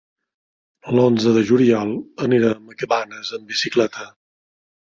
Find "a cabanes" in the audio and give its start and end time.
2.75-3.33